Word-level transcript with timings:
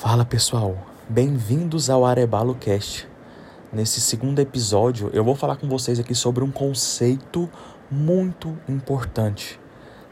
Fala 0.00 0.24
pessoal, 0.24 0.78
bem-vindos 1.10 1.90
ao 1.90 2.06
Arebalo 2.06 2.54
Cast. 2.54 3.06
Nesse 3.70 4.00
segundo 4.00 4.38
episódio, 4.38 5.10
eu 5.12 5.22
vou 5.22 5.34
falar 5.34 5.56
com 5.56 5.68
vocês 5.68 6.00
aqui 6.00 6.14
sobre 6.14 6.42
um 6.42 6.50
conceito 6.50 7.50
muito 7.90 8.56
importante. 8.66 9.60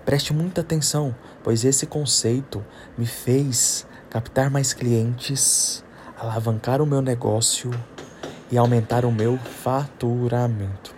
Preste 0.04 0.34
muita 0.34 0.60
atenção, 0.60 1.16
pois 1.42 1.64
esse 1.64 1.86
conceito 1.86 2.62
me 2.98 3.06
fez 3.06 3.86
captar 4.10 4.50
mais 4.50 4.74
clientes, 4.74 5.82
alavancar 6.18 6.82
o 6.82 6.86
meu 6.86 7.00
negócio 7.00 7.70
e 8.52 8.58
aumentar 8.58 9.06
o 9.06 9.10
meu 9.10 9.38
faturamento. 9.38 10.94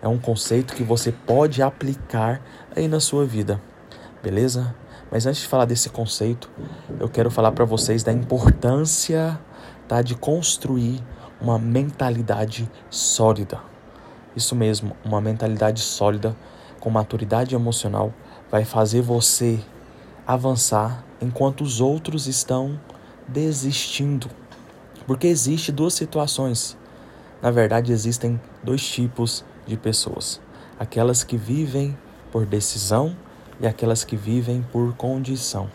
É 0.00 0.08
um 0.08 0.18
conceito 0.18 0.74
que 0.74 0.82
você 0.82 1.12
pode 1.12 1.60
aplicar 1.60 2.40
aí 2.74 2.88
na 2.88 2.98
sua 2.98 3.26
vida, 3.26 3.60
beleza? 4.22 4.74
Mas 5.12 5.26
antes 5.26 5.42
de 5.42 5.46
falar 5.46 5.66
desse 5.66 5.90
conceito, 5.90 6.50
eu 6.98 7.06
quero 7.06 7.30
falar 7.30 7.52
para 7.52 7.66
vocês 7.66 8.02
da 8.02 8.10
importância 8.10 9.38
tá, 9.86 10.00
de 10.00 10.14
construir 10.14 11.04
uma 11.38 11.58
mentalidade 11.58 12.68
sólida. 12.88 13.60
Isso 14.34 14.56
mesmo, 14.56 14.96
uma 15.04 15.20
mentalidade 15.20 15.80
sólida 15.80 16.34
com 16.80 16.88
maturidade 16.88 17.54
emocional 17.54 18.10
vai 18.50 18.64
fazer 18.64 19.02
você 19.02 19.60
avançar 20.26 21.04
enquanto 21.20 21.60
os 21.60 21.78
outros 21.78 22.26
estão 22.26 22.80
desistindo. 23.28 24.30
Porque 25.06 25.26
existe 25.26 25.70
duas 25.70 25.92
situações. 25.92 26.74
Na 27.42 27.50
verdade, 27.50 27.92
existem 27.92 28.40
dois 28.62 28.82
tipos 28.88 29.44
de 29.66 29.76
pessoas: 29.76 30.40
aquelas 30.78 31.22
que 31.22 31.36
vivem 31.36 31.98
por 32.30 32.46
decisão 32.46 33.14
e 33.60 33.66
aquelas 33.66 34.04
que 34.04 34.16
vivem 34.16 34.64
por 34.72 34.94
condição. 34.94 35.70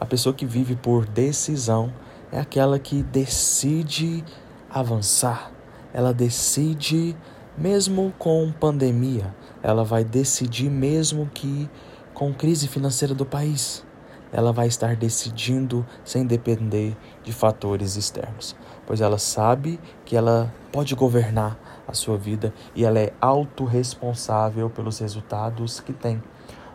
A 0.00 0.06
pessoa 0.06 0.34
que 0.34 0.44
vive 0.44 0.76
por 0.76 1.06
decisão 1.06 1.92
é 2.30 2.38
aquela 2.38 2.78
que 2.78 3.02
decide 3.02 4.24
avançar, 4.68 5.52
ela 5.92 6.12
decide 6.12 7.16
mesmo 7.56 8.12
com 8.18 8.52
pandemia, 8.52 9.32
ela 9.62 9.84
vai 9.84 10.02
decidir 10.02 10.68
mesmo 10.68 11.30
que 11.32 11.70
com 12.12 12.34
crise 12.34 12.66
financeira 12.66 13.14
do 13.14 13.24
país, 13.24 13.84
ela 14.32 14.52
vai 14.52 14.66
estar 14.66 14.96
decidindo 14.96 15.86
sem 16.04 16.26
depender 16.26 16.96
de 17.22 17.32
fatores 17.32 17.94
externos, 17.94 18.56
pois 18.84 19.00
ela 19.00 19.16
sabe 19.16 19.78
que 20.04 20.16
ela 20.16 20.52
pode 20.72 20.94
governar 20.96 21.56
a 21.86 21.94
sua 21.94 22.16
vida 22.16 22.52
e 22.74 22.84
ela 22.84 22.98
é 22.98 23.12
autorresponsável 23.20 24.68
pelos 24.68 24.98
resultados 24.98 25.78
que 25.78 25.92
tem 25.92 26.20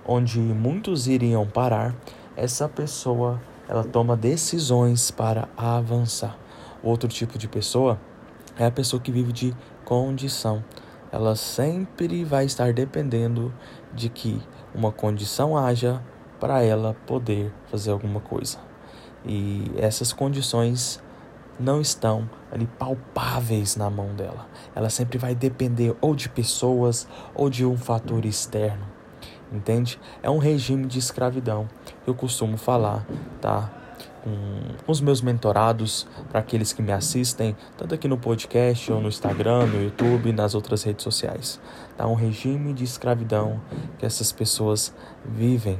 onde 0.06 0.40
muitos 0.40 1.08
iriam 1.08 1.46
parar, 1.48 1.96
essa 2.36 2.68
pessoa 2.68 3.40
ela 3.68 3.84
toma 3.84 4.18
decisões 4.18 5.12
para 5.12 5.48
avançar. 5.56 6.38
Outro 6.82 7.08
tipo 7.08 7.38
de 7.38 7.48
pessoa 7.48 8.00
é 8.58 8.66
a 8.66 8.72
pessoa 8.72 9.02
que 9.02 9.12
vive 9.12 9.32
de 9.32 9.56
condição. 9.86 10.64
Ela 11.12 11.36
sempre 11.36 12.24
vai 12.24 12.46
estar 12.46 12.74
dependendo 12.74 13.54
de 13.94 14.10
que 14.10 14.42
uma 14.74 14.92
condição 14.92 15.58
haja 15.58 16.02
para 16.40 16.64
ela 16.64 16.96
poder 17.06 17.52
fazer 17.70 17.92
alguma 17.92 18.20
coisa. 18.20 18.58
E 19.26 19.72
essas 19.78 20.14
condições 20.14 21.04
não 21.60 21.82
estão 21.82 22.30
ali 22.52 22.66
palpáveis 22.66 23.76
na 23.76 23.90
mão 23.90 24.16
dela. 24.16 24.48
Ela 24.74 24.90
sempre 24.90 25.18
vai 25.18 25.36
depender 25.36 25.96
ou 26.00 26.16
de 26.16 26.30
pessoas 26.30 27.08
ou 27.36 27.50
de 27.50 27.66
um 27.66 27.78
fator 27.78 28.26
externo 28.26 28.99
entende? 29.52 30.00
É 30.22 30.30
um 30.30 30.38
regime 30.38 30.86
de 30.86 31.00
escravidão 31.00 31.68
eu 32.10 32.16
costumo 32.16 32.58
falar, 32.58 33.06
tá? 33.40 33.72
Com 34.24 34.92
os 34.92 35.00
meus 35.00 35.22
mentorados, 35.22 36.06
para 36.30 36.40
aqueles 36.40 36.74
que 36.74 36.82
me 36.82 36.92
assistem, 36.92 37.56
tanto 37.78 37.96
aqui 37.96 38.08
no 38.08 38.18
podcast, 38.18 38.92
ou 38.92 39.00
no 39.02 39.08
Instagram, 39.08 39.66
no 39.68 39.82
YouTube, 39.82 40.34
nas 40.34 40.54
outras 40.56 40.84
redes 40.84 41.04
sociais. 41.04 41.60
Tá? 41.98 42.06
Um 42.06 42.16
regime 42.16 42.74
de 42.74 42.84
escravidão 42.84 43.62
que 43.98 44.06
essas 44.06 44.32
pessoas 44.32 44.94
vivem. 45.26 45.80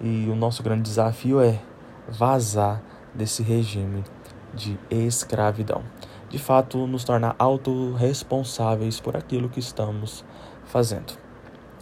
E 0.00 0.28
o 0.28 0.34
nosso 0.36 0.62
grande 0.62 0.82
desafio 0.82 1.40
é 1.40 1.60
vazar 2.08 2.82
desse 3.14 3.42
regime 3.42 4.04
de 4.52 4.78
escravidão. 4.90 5.82
De 6.28 6.38
fato, 6.38 6.86
nos 6.86 7.04
tornar 7.04 7.34
autorresponsáveis 7.38 9.00
por 9.00 9.16
aquilo 9.16 9.48
que 9.48 9.60
estamos 9.60 10.24
fazendo. 10.64 11.14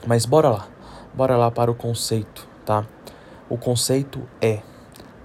Mas 0.06 0.24
bora 0.24 0.50
lá. 0.50 0.79
Bora 1.14 1.36
lá 1.36 1.50
para 1.50 1.70
o 1.70 1.74
conceito, 1.74 2.46
tá? 2.64 2.86
O 3.48 3.56
conceito 3.56 4.28
é 4.40 4.60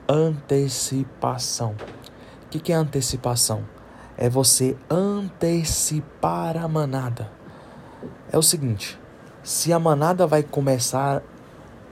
antecipação. 0.10 1.76
O 2.46 2.48
que 2.48 2.72
é 2.72 2.76
antecipação? 2.76 3.64
É 4.18 4.30
você 4.30 4.78
antecipar 4.90 6.58
a 6.58 6.68
manada. 6.68 7.30
É 8.32 8.38
o 8.38 8.42
seguinte: 8.42 9.00
se 9.44 9.72
a 9.72 9.80
manada 9.80 10.26
vai 10.26 10.42
começar 10.42 11.22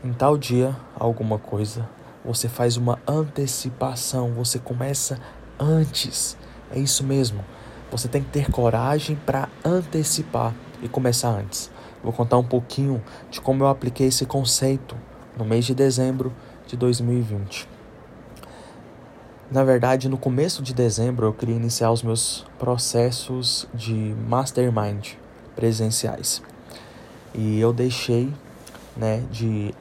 em 0.04 0.12
tal 0.12 0.38
dia 0.38 0.76
alguma 0.98 1.38
coisa, 1.38 1.88
você 2.26 2.48
faz 2.48 2.78
uma 2.78 3.00
antecipação, 3.08 4.34
você 4.34 4.58
começa 4.58 5.20
antes. 5.60 6.38
É 6.72 6.80
isso 6.80 7.04
mesmo. 7.04 7.44
Você 7.92 8.08
tem 8.08 8.24
que 8.24 8.30
ter 8.30 8.50
coragem 8.50 9.16
para 9.16 9.50
antecipar 9.64 10.54
e 10.82 10.90
começar 10.90 11.30
antes. 11.30 11.73
Vou 12.04 12.12
contar 12.12 12.38
um 12.38 12.44
pouquinho 12.44 13.02
de 13.32 13.40
como 13.40 13.64
eu 13.64 13.68
apliquei 13.68 14.08
esse 14.08 14.26
conceito 14.26 14.96
no 15.38 15.46
mês 15.46 15.66
de 15.66 15.74
dezembro 15.74 16.34
de 16.68 16.76
2020. 16.76 17.68
Na 19.50 19.64
verdade, 19.64 20.10
no 20.10 20.18
começo 20.18 20.62
de 20.62 20.74
dezembro, 20.74 21.28
eu 21.28 21.34
queria 21.34 21.56
iniciar 21.56 21.92
os 21.92 22.04
meus 22.04 22.46
processos 22.58 23.68
de 23.74 24.16
mastermind 24.28 25.14
presenciais. 25.56 26.42
E 27.34 27.60
eu 27.60 27.72
deixei 27.72 28.34
né, 28.98 29.24
de 29.32 29.74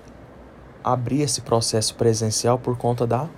abrir 0.85 1.23
esse 1.23 1.41
processo 1.41 1.95
presencial 1.95 2.59
por 2.59 2.77
conta 2.77 3.07
da 3.07 3.29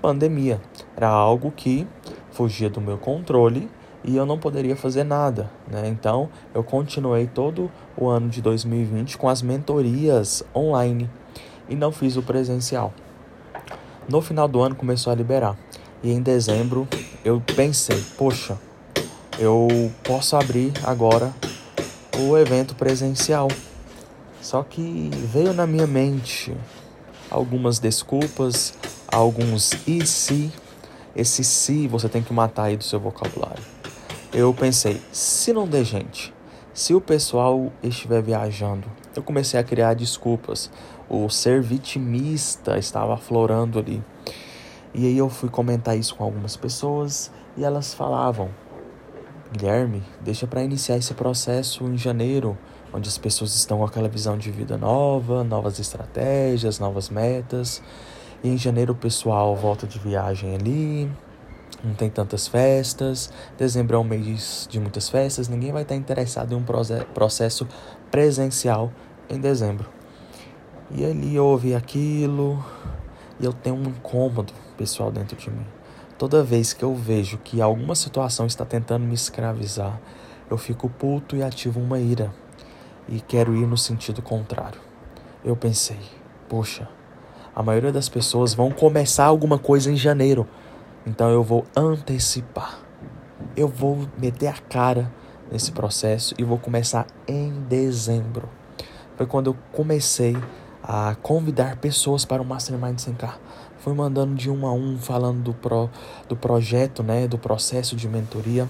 pandemia. 0.00 0.60
Era 0.96 1.08
algo 1.08 1.50
que 1.50 1.86
fugia 2.30 2.68
do 2.68 2.80
meu 2.80 2.98
controle 2.98 3.70
e 4.04 4.16
eu 4.16 4.26
não 4.26 4.38
poderia 4.38 4.76
fazer 4.76 5.02
nada, 5.02 5.50
né? 5.66 5.88
Então, 5.88 6.28
eu 6.52 6.62
continuei 6.62 7.26
todo 7.26 7.70
o 7.96 8.06
ano 8.06 8.28
de 8.28 8.42
2020 8.42 9.16
com 9.16 9.28
as 9.28 9.40
mentorias 9.40 10.42
online 10.54 11.08
e 11.68 11.74
não 11.74 11.90
fiz 11.90 12.16
o 12.16 12.22
presencial. 12.22 12.92
No 14.06 14.20
final 14.20 14.46
do 14.46 14.60
ano 14.60 14.74
começou 14.74 15.10
a 15.10 15.16
liberar. 15.16 15.56
E 16.02 16.12
em 16.12 16.20
dezembro 16.20 16.86
eu 17.24 17.42
pensei, 17.56 18.04
poxa, 18.18 18.58
eu 19.38 19.90
posso 20.02 20.36
abrir 20.36 20.70
agora 20.84 21.32
o 22.18 22.36
evento 22.36 22.74
presencial. 22.74 23.48
Só 24.42 24.62
que 24.62 25.10
veio 25.32 25.54
na 25.54 25.66
minha 25.66 25.86
mente 25.86 26.54
algumas 27.30 27.78
desculpas, 27.78 28.74
alguns 29.10 29.72
e 29.86 30.04
se. 30.04 30.52
Esse 31.16 31.42
se 31.42 31.88
você 31.88 32.08
tem 32.08 32.22
que 32.22 32.34
matar 32.34 32.64
aí 32.64 32.76
do 32.76 32.84
seu 32.84 33.00
vocabulário 33.00 33.73
eu 34.34 34.52
pensei, 34.52 35.00
se 35.12 35.52
não 35.52 35.66
der 35.68 35.84
gente, 35.84 36.34
se 36.72 36.92
o 36.92 37.00
pessoal 37.00 37.72
estiver 37.84 38.20
viajando, 38.20 38.90
eu 39.14 39.22
comecei 39.22 39.60
a 39.60 39.62
criar 39.62 39.94
desculpas. 39.94 40.72
O 41.08 41.28
ser 41.28 41.62
vitimista 41.62 42.76
estava 42.76 43.14
aflorando 43.14 43.78
ali. 43.78 44.02
E 44.92 45.06
aí 45.06 45.16
eu 45.16 45.28
fui 45.28 45.48
comentar 45.48 45.96
isso 45.96 46.16
com 46.16 46.24
algumas 46.24 46.56
pessoas 46.56 47.30
e 47.56 47.62
elas 47.62 47.94
falavam: 47.94 48.50
Guilherme, 49.52 50.02
deixa 50.20 50.48
para 50.48 50.64
iniciar 50.64 50.96
esse 50.96 51.14
processo 51.14 51.84
em 51.84 51.96
janeiro, 51.96 52.58
onde 52.92 53.08
as 53.08 53.16
pessoas 53.16 53.54
estão 53.54 53.78
com 53.78 53.84
aquela 53.84 54.08
visão 54.08 54.36
de 54.36 54.50
vida 54.50 54.76
nova, 54.76 55.44
novas 55.44 55.78
estratégias, 55.78 56.80
novas 56.80 57.08
metas. 57.08 57.80
E 58.42 58.48
em 58.48 58.58
janeiro 58.58 58.94
o 58.94 58.96
pessoal 58.96 59.54
volta 59.54 59.86
de 59.86 59.98
viagem 60.00 60.56
ali, 60.56 61.08
não 61.84 61.94
tem 61.94 62.08
tantas 62.08 62.48
festas. 62.48 63.30
Dezembro 63.58 63.96
é 63.96 63.98
um 63.98 64.04
mês 64.04 64.66
de 64.70 64.80
muitas 64.80 65.08
festas, 65.08 65.48
ninguém 65.48 65.72
vai 65.72 65.82
estar 65.82 65.94
interessado 65.94 66.52
em 66.52 66.56
um 66.56 66.64
processo 67.12 67.66
presencial 68.10 68.92
em 69.28 69.38
dezembro. 69.38 69.88
E 70.90 71.04
ali 71.04 71.34
eu 71.34 71.46
ouvi 71.46 71.74
aquilo 71.74 72.64
e 73.40 73.44
eu 73.44 73.52
tenho 73.52 73.76
um 73.76 73.84
incômodo 73.84 74.52
pessoal 74.76 75.10
dentro 75.10 75.36
de 75.36 75.50
mim. 75.50 75.66
Toda 76.16 76.42
vez 76.42 76.72
que 76.72 76.84
eu 76.84 76.94
vejo 76.94 77.38
que 77.38 77.60
alguma 77.60 77.94
situação 77.94 78.46
está 78.46 78.64
tentando 78.64 79.04
me 79.04 79.14
escravizar, 79.14 80.00
eu 80.50 80.56
fico 80.56 80.88
puto 80.88 81.36
e 81.36 81.42
ativo 81.42 81.80
uma 81.80 81.98
ira 81.98 82.32
e 83.08 83.20
quero 83.20 83.56
ir 83.56 83.66
no 83.66 83.76
sentido 83.76 84.22
contrário. 84.22 84.80
Eu 85.44 85.56
pensei, 85.56 85.98
poxa, 86.48 86.88
a 87.54 87.62
maioria 87.62 87.92
das 87.92 88.08
pessoas 88.08 88.54
vão 88.54 88.70
começar 88.70 89.24
alguma 89.24 89.58
coisa 89.58 89.90
em 89.90 89.96
janeiro 89.96 90.46
então 91.06 91.30
eu 91.30 91.42
vou 91.42 91.64
antecipar. 91.76 92.78
Eu 93.56 93.68
vou 93.68 94.06
meter 94.18 94.48
a 94.48 94.54
cara 94.54 95.12
nesse 95.50 95.72
processo 95.72 96.34
e 96.38 96.44
vou 96.44 96.58
começar 96.58 97.06
em 97.28 97.52
dezembro. 97.68 98.48
Foi 99.16 99.26
quando 99.26 99.48
eu 99.48 99.56
comecei 99.72 100.36
a 100.82 101.14
convidar 101.22 101.76
pessoas 101.76 102.24
para 102.24 102.42
o 102.42 102.44
Mastermind 102.44 102.98
100K. 102.98 103.34
fui 103.78 103.94
mandando 103.94 104.34
de 104.34 104.50
um 104.50 104.66
a 104.66 104.72
um, 104.72 104.98
falando 104.98 105.42
do, 105.42 105.54
pro, 105.54 105.88
do 106.28 106.36
projeto, 106.36 107.02
né, 107.02 107.28
do 107.28 107.38
processo 107.38 107.96
de 107.96 108.08
mentoria. 108.08 108.68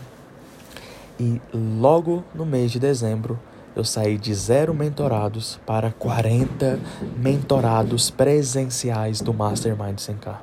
E 1.19 1.41
logo 1.53 2.25
no 2.35 2.45
mês 2.45 2.73
de 2.73 2.79
dezembro, 2.79 3.39
eu 3.75 3.85
saí 3.85 4.19
de 4.19 4.35
zero 4.35 4.75
mentorados 4.75 5.59
para 5.67 5.91
40 5.93 6.79
mentorados 7.17 8.11
presenciais 8.11 9.21
do 9.21 9.33
Mastermind 9.33 9.97
100K. 9.97 10.37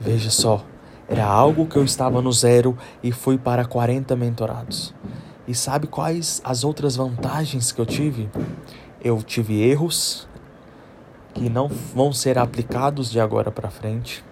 Veja 0.00 0.30
só, 0.30 0.64
era 1.08 1.24
algo 1.24 1.66
que 1.66 1.76
eu 1.76 1.84
estava 1.84 2.20
no 2.20 2.30
zero 2.30 2.76
e 3.02 3.10
fui 3.10 3.38
para 3.38 3.64
40 3.64 4.14
mentorados. 4.14 4.94
E 5.46 5.54
sabe 5.54 5.86
quais 5.86 6.42
as 6.44 6.64
outras 6.64 6.96
vantagens 6.96 7.72
que 7.72 7.80
eu 7.80 7.86
tive? 7.86 8.28
Eu 9.02 9.22
tive 9.22 9.62
erros 9.62 10.28
que 11.32 11.48
não 11.48 11.68
vão 11.68 12.12
ser 12.12 12.36
aplicados 12.36 13.10
de 13.10 13.18
agora 13.18 13.50
para 13.50 13.70
frente. 13.70 14.22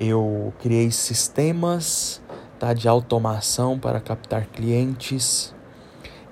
Eu 0.00 0.54
criei 0.60 0.90
sistemas 0.90 2.22
tá, 2.58 2.72
de 2.72 2.88
automação 2.88 3.78
para 3.78 4.00
captar 4.00 4.46
clientes 4.46 5.54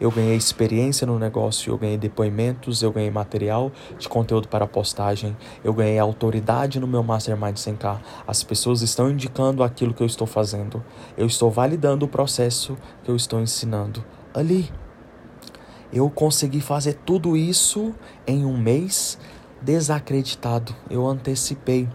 eu 0.03 0.11
ganhei 0.11 0.35
experiência 0.35 1.07
no 1.07 1.17
negócio, 1.17 1.73
eu 1.73 1.79
ganhei 1.79 1.97
depoimentos, 1.97 2.83
eu 2.83 2.91
ganhei 2.91 3.09
material 3.09 3.71
de 3.97 4.09
conteúdo 4.09 4.49
para 4.49 4.67
postagem, 4.67 5.37
eu 5.63 5.73
ganhei 5.73 5.97
autoridade 5.97 6.81
no 6.81 6.89
meu 6.89 7.05
Mastermind 7.05 7.55
100K. 7.55 8.01
As 8.27 8.43
pessoas 8.43 8.83
estão 8.83 9.09
indicando 9.09 9.63
aquilo 9.63 9.95
que 9.95 10.03
eu 10.03 10.07
estou 10.07 10.27
fazendo. 10.27 10.83
Eu 11.17 11.25
estou 11.25 11.53
validando 11.53 12.05
o 12.05 12.09
processo 12.09 12.77
que 13.05 13.13
eu 13.13 13.15
estou 13.15 13.41
ensinando 13.41 14.05
ali. 14.35 14.73
Eu 15.93 16.11
consegui 16.11 16.61
fazer 16.61 16.95
tudo 17.07 17.37
isso 17.37 17.95
em 18.27 18.45
um 18.45 18.59
mês 18.59 19.17
desacreditado. 19.61 20.75
Eu 20.91 21.07
antecipei. 21.07 21.89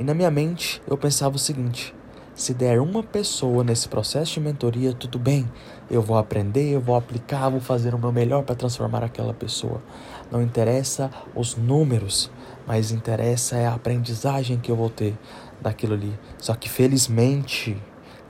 E 0.00 0.02
na 0.02 0.14
minha 0.14 0.32
mente 0.32 0.82
eu 0.84 0.98
pensava 0.98 1.36
o 1.36 1.38
seguinte: 1.38 1.94
se 2.42 2.52
der 2.52 2.80
uma 2.80 3.04
pessoa 3.04 3.62
nesse 3.62 3.88
processo 3.88 4.32
de 4.32 4.40
mentoria, 4.40 4.92
tudo 4.92 5.16
bem. 5.16 5.48
Eu 5.88 6.02
vou 6.02 6.18
aprender, 6.18 6.72
eu 6.72 6.80
vou 6.80 6.96
aplicar, 6.96 7.48
vou 7.48 7.60
fazer 7.60 7.94
o 7.94 7.98
meu 7.98 8.10
melhor 8.10 8.42
para 8.42 8.56
transformar 8.56 9.04
aquela 9.04 9.32
pessoa. 9.32 9.80
Não 10.28 10.42
interessa 10.42 11.08
os 11.36 11.54
números, 11.54 12.32
mas 12.66 12.90
interessa 12.90 13.54
é 13.54 13.66
a 13.66 13.74
aprendizagem 13.74 14.58
que 14.58 14.72
eu 14.72 14.74
vou 14.74 14.90
ter 14.90 15.16
daquilo 15.60 15.94
ali. 15.94 16.18
Só 16.36 16.52
que 16.56 16.68
felizmente, 16.68 17.80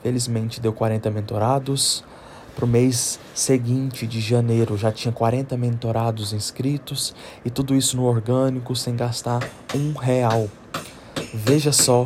felizmente 0.03 0.61
deu 0.61 0.75
40 0.75 1.11
mentorados. 1.11 2.05
Para 2.55 2.67
o 2.67 2.69
mês 2.69 3.19
seguinte 3.35 4.07
de 4.07 4.21
janeiro 4.21 4.77
já 4.77 4.93
tinha 4.93 5.11
40 5.11 5.57
mentorados 5.57 6.35
inscritos 6.35 7.15
e 7.47 7.49
tudo 7.49 7.75
isso 7.75 7.97
no 7.97 8.05
orgânico 8.05 8.77
sem 8.77 8.95
gastar 8.95 9.41
um 9.75 9.95
real. 9.95 10.51
Veja 11.33 11.73
só, 11.73 12.05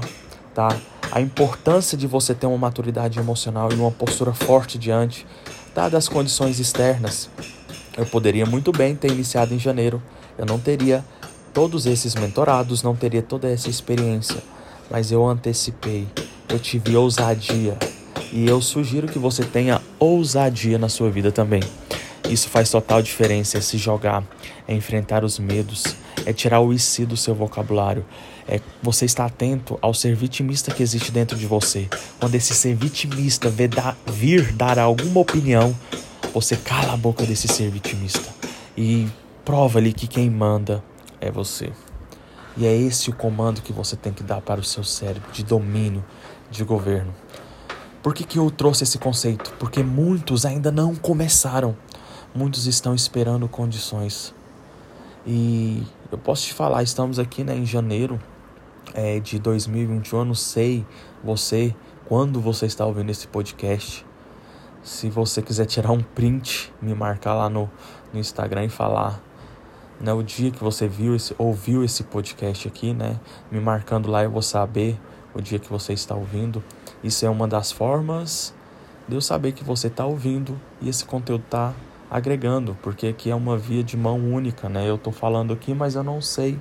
tá? 0.54 0.68
A 1.16 1.20
importância 1.22 1.96
de 1.96 2.06
você 2.06 2.34
ter 2.34 2.46
uma 2.46 2.58
maturidade 2.58 3.18
emocional 3.18 3.72
e 3.72 3.74
uma 3.74 3.90
postura 3.90 4.34
forte 4.34 4.76
diante 4.76 5.26
das 5.74 6.10
condições 6.10 6.60
externas. 6.60 7.30
Eu 7.96 8.04
poderia 8.04 8.44
muito 8.44 8.70
bem 8.70 8.94
ter 8.94 9.10
iniciado 9.10 9.54
em 9.54 9.58
janeiro, 9.58 10.02
eu 10.36 10.44
não 10.44 10.58
teria 10.58 11.02
todos 11.54 11.86
esses 11.86 12.14
mentorados, 12.14 12.82
não 12.82 12.94
teria 12.94 13.22
toda 13.22 13.48
essa 13.48 13.70
experiência, 13.70 14.42
mas 14.90 15.10
eu 15.10 15.26
antecipei, 15.26 16.06
eu 16.50 16.58
tive 16.58 16.94
ousadia 16.94 17.78
e 18.30 18.46
eu 18.46 18.60
sugiro 18.60 19.08
que 19.08 19.18
você 19.18 19.42
tenha 19.42 19.80
ousadia 19.98 20.76
na 20.76 20.90
sua 20.90 21.10
vida 21.10 21.32
também. 21.32 21.62
Isso 22.28 22.48
faz 22.48 22.70
total 22.70 23.00
diferença, 23.02 23.58
é 23.58 23.60
se 23.60 23.78
jogar, 23.78 24.24
é 24.66 24.74
enfrentar 24.74 25.24
os 25.24 25.38
medos, 25.38 25.96
é 26.24 26.32
tirar 26.32 26.60
o 26.60 26.72
IC 26.72 27.06
do 27.06 27.16
seu 27.16 27.34
vocabulário. 27.34 28.04
É 28.48 28.60
você 28.82 29.04
estar 29.04 29.24
atento 29.24 29.78
ao 29.82 29.92
ser 29.92 30.14
vitimista 30.14 30.72
que 30.72 30.82
existe 30.82 31.10
dentro 31.10 31.36
de 31.36 31.46
você. 31.46 31.88
Quando 32.20 32.34
esse 32.34 32.54
ser 32.54 32.74
vitimista 32.74 33.52
vir 34.06 34.52
dar 34.52 34.78
alguma 34.78 35.20
opinião, 35.20 35.76
você 36.32 36.56
cala 36.56 36.92
a 36.92 36.96
boca 36.96 37.24
desse 37.24 37.48
ser 37.48 37.70
vitimista 37.70 38.28
e 38.76 39.08
prova 39.44 39.78
ali 39.78 39.92
que 39.92 40.06
quem 40.06 40.28
manda 40.28 40.82
é 41.20 41.30
você. 41.30 41.72
E 42.56 42.66
é 42.66 42.74
esse 42.74 43.10
o 43.10 43.14
comando 43.14 43.60
que 43.60 43.72
você 43.72 43.96
tem 43.96 44.12
que 44.12 44.22
dar 44.22 44.40
para 44.40 44.60
o 44.60 44.64
seu 44.64 44.82
cérebro 44.84 45.30
de 45.32 45.44
domínio, 45.44 46.04
de 46.50 46.64
governo. 46.64 47.14
Por 48.02 48.14
que, 48.14 48.22
que 48.22 48.38
eu 48.38 48.50
trouxe 48.50 48.84
esse 48.84 48.98
conceito? 48.98 49.52
Porque 49.58 49.82
muitos 49.82 50.46
ainda 50.46 50.70
não 50.70 50.94
começaram. 50.94 51.76
Muitos 52.36 52.66
estão 52.66 52.94
esperando 52.94 53.48
condições. 53.48 54.34
E 55.26 55.82
eu 56.12 56.18
posso 56.18 56.44
te 56.44 56.52
falar, 56.52 56.82
estamos 56.82 57.18
aqui 57.18 57.42
né, 57.42 57.56
em 57.56 57.64
janeiro 57.64 58.20
é, 58.92 59.18
de 59.18 59.38
2021. 59.38 60.18
Eu 60.18 60.24
não 60.26 60.34
sei 60.34 60.84
você, 61.24 61.74
quando 62.04 62.38
você 62.38 62.66
está 62.66 62.84
ouvindo 62.84 63.08
esse 63.08 63.26
podcast. 63.26 64.04
Se 64.82 65.08
você 65.08 65.40
quiser 65.40 65.64
tirar 65.64 65.92
um 65.92 66.02
print, 66.02 66.70
me 66.82 66.94
marcar 66.94 67.32
lá 67.32 67.48
no, 67.48 67.70
no 68.12 68.20
Instagram 68.20 68.66
e 68.66 68.68
falar 68.68 69.18
né, 69.98 70.12
o 70.12 70.22
dia 70.22 70.50
que 70.50 70.62
você 70.62 70.86
viu 70.86 71.16
esse, 71.16 71.34
ouviu 71.38 71.82
esse 71.82 72.04
podcast 72.04 72.68
aqui, 72.68 72.92
né? 72.92 73.18
Me 73.50 73.60
marcando 73.60 74.10
lá, 74.10 74.24
eu 74.24 74.30
vou 74.30 74.42
saber 74.42 75.00
o 75.32 75.40
dia 75.40 75.58
que 75.58 75.70
você 75.70 75.94
está 75.94 76.14
ouvindo. 76.14 76.62
Isso 77.02 77.24
é 77.24 77.30
uma 77.30 77.48
das 77.48 77.72
formas 77.72 78.54
de 79.08 79.14
eu 79.14 79.22
saber 79.22 79.52
que 79.52 79.64
você 79.64 79.86
está 79.86 80.04
ouvindo 80.04 80.60
e 80.82 80.90
esse 80.90 81.02
conteúdo 81.02 81.44
está 81.44 81.72
agregando, 82.10 82.76
porque 82.82 83.08
aqui 83.08 83.30
é 83.30 83.34
uma 83.34 83.56
via 83.56 83.82
de 83.82 83.96
mão 83.96 84.18
única, 84.18 84.68
né? 84.68 84.88
Eu 84.88 84.96
tô 84.96 85.10
falando 85.10 85.52
aqui, 85.52 85.74
mas 85.74 85.94
eu 85.94 86.02
não 86.02 86.20
sei, 86.20 86.60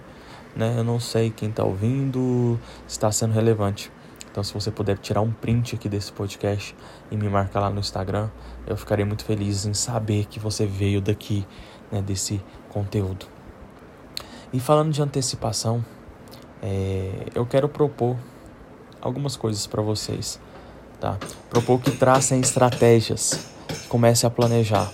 né? 0.55 0.75
Eu 0.77 0.83
não 0.83 0.99
sei 0.99 1.29
quem 1.29 1.51
tá 1.51 1.63
ouvindo, 1.63 2.59
está 2.87 3.11
sendo 3.11 3.33
relevante. 3.33 3.91
Então, 4.31 4.43
se 4.43 4.53
você 4.53 4.69
puder 4.69 4.97
tirar 4.97 5.21
um 5.21 5.31
print 5.31 5.75
aqui 5.75 5.87
desse 5.87 6.11
podcast 6.11 6.75
e 7.09 7.15
me 7.15 7.29
marcar 7.29 7.61
lá 7.61 7.69
no 7.69 7.79
Instagram, 7.79 8.29
eu 8.67 8.75
ficarei 8.75 9.05
muito 9.05 9.23
feliz 9.23 9.65
em 9.65 9.73
saber 9.73 10.25
que 10.25 10.39
você 10.39 10.65
veio 10.65 10.99
daqui, 10.99 11.47
né, 11.91 12.01
desse 12.01 12.41
conteúdo. 12.69 13.27
E 14.51 14.59
falando 14.59 14.91
de 14.91 15.01
antecipação, 15.01 15.85
é, 16.61 17.27
eu 17.33 17.45
quero 17.45 17.69
propor 17.69 18.17
algumas 18.99 19.37
coisas 19.37 19.65
para 19.67 19.81
vocês, 19.81 20.39
tá? 20.99 21.17
Propor 21.49 21.79
que 21.79 21.91
tracem 21.91 22.41
estratégias, 22.41 23.47
que 23.67 23.87
comecem 23.87 24.27
a 24.27 24.31
planejar 24.31 24.91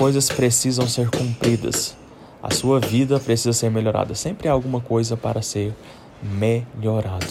coisas 0.00 0.30
precisam 0.30 0.88
ser 0.88 1.10
cumpridas. 1.10 1.94
A 2.42 2.50
sua 2.50 2.80
vida 2.80 3.20
precisa 3.20 3.52
ser 3.52 3.70
melhorada. 3.70 4.14
Sempre 4.14 4.48
há 4.48 4.52
alguma 4.52 4.80
coisa 4.80 5.14
para 5.14 5.42
ser 5.42 5.74
melhorado. 6.22 7.26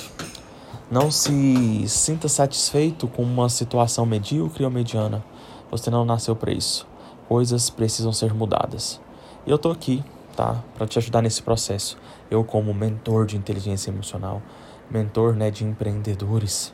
Não 0.92 1.10
se 1.10 1.83
sinta 1.88 2.27
satisfeito 2.27 3.07
com 3.07 3.24
uma 3.24 3.50
situação 3.50 4.06
medíocre 4.06 4.64
ou 4.64 4.69
mediana. 4.69 5.26
Você 5.71 5.90
não 5.90 6.06
nasceu 6.06 6.35
para 6.35 6.52
isso. 6.52 6.85
Coisas 7.28 7.71
precisam 7.71 8.14
ser 8.14 8.35
mudadas. 8.35 9.02
E 9.47 9.49
eu 9.49 9.57
tô 9.57 9.71
aqui, 9.71 10.04
tá, 10.35 10.64
para 10.76 10.85
te 10.85 10.99
ajudar 10.99 11.23
nesse 11.23 11.42
processo. 11.42 11.97
Eu 12.30 12.44
como 12.44 12.71
mentor 12.71 13.26
de 13.26 13.35
inteligência 13.35 13.90
emocional, 13.90 14.44
mentor, 14.92 15.33
né, 15.33 15.49
de 15.49 15.66
empreendedores, 15.66 16.71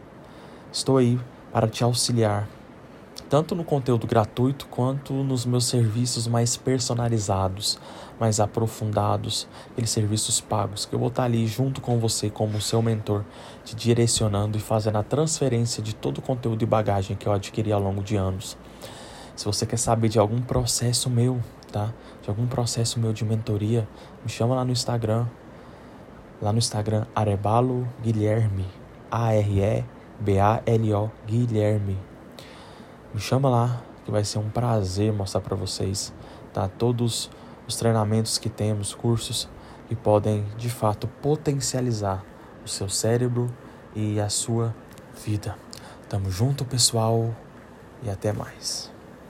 estou 0.74 0.98
aí 0.98 1.18
para 1.54 1.70
te 1.70 1.86
auxiliar 1.86 2.50
tanto 3.30 3.56
no 3.56 3.64
conteúdo 3.64 4.06
gratuito 4.06 4.68
quanto 4.68 5.14
nos 5.14 5.46
meus 5.46 5.66
serviços 5.66 6.28
mais 6.28 6.56
personalizados, 6.56 7.80
mais 8.20 8.40
aprofundados, 8.40 9.48
aqueles 9.72 9.90
serviços 9.90 10.40
pagos, 10.40 10.86
que 10.86 10.94
eu 10.94 11.00
vou 11.00 11.08
estar 11.08 11.24
ali 11.24 11.48
junto 11.48 11.82
com 11.82 12.00
você 12.00 12.30
como 12.30 12.62
seu 12.62 12.82
mentor, 12.82 13.24
te 13.64 13.76
direcionando 13.76 14.58
e 14.58 14.62
fazendo 14.62 14.98
a 14.98 15.04
transferência 15.04 15.82
de 15.82 15.96
todo 15.96 16.20
o 16.20 16.22
conteúdo 16.22 16.62
e 16.62 16.66
bagagem 16.66 17.16
que 17.16 17.28
eu 17.28 17.34
adquiri 17.34 17.72
ao 17.72 17.82
longo 17.82 18.04
de 18.04 18.16
anos. 18.16 18.58
Se 19.36 19.46
você 19.46 19.66
quer 19.66 19.78
saber 19.78 20.08
de 20.08 20.20
algum 20.20 20.42
processo 20.42 21.10
meu, 21.10 21.42
tá? 21.72 21.94
De 22.22 22.30
algum 22.30 22.48
processo 22.48 23.00
meu 23.00 23.12
de 23.12 23.26
mentoria, 23.26 23.86
me 24.24 24.30
chama 24.30 24.56
lá 24.56 24.64
no 24.64 24.72
Instagram. 24.72 25.26
Lá 26.42 26.54
no 26.54 26.58
Instagram, 26.58 27.06
Arebalo 27.14 27.86
Guilherme. 28.02 28.66
A-R-E-B-A-L-O 29.12 29.92
Guilherme. 31.28 32.15
Me 33.16 33.22
chama 33.22 33.50
lá, 33.50 33.82
que 34.04 34.12
vai 34.12 34.26
ser 34.26 34.40
um 34.40 34.50
prazer 34.50 35.14
mostrar 35.14 35.40
para 35.40 35.56
vocês 35.56 36.14
tá? 36.54 36.68
todos 36.68 37.32
os 37.66 37.78
treinamentos 37.78 38.38
que 38.38 38.50
temos, 38.50 38.94
cursos 38.94 39.48
que 39.88 39.96
podem 39.96 40.44
de 40.58 40.70
fato 40.70 41.08
potencializar 41.22 42.26
o 42.66 42.68
seu 42.68 42.90
cérebro 42.90 43.50
e 43.96 44.20
a 44.20 44.28
sua 44.28 44.76
vida. 45.26 45.56
Tamo 46.10 46.30
junto, 46.30 46.66
pessoal, 46.66 47.34
e 48.04 48.10
até 48.10 48.34
mais. 48.34 48.94